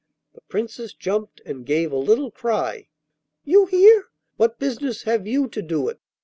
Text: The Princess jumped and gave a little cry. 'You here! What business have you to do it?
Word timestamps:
The 0.33 0.41
Princess 0.41 0.93
jumped 0.93 1.41
and 1.45 1.63
gave 1.63 1.91
a 1.91 1.95
little 1.95 2.31
cry. 2.31 2.87
'You 3.45 3.67
here! 3.67 4.07
What 4.35 4.57
business 4.57 5.03
have 5.03 5.27
you 5.27 5.47
to 5.49 5.61
do 5.61 5.89
it? 5.89 5.99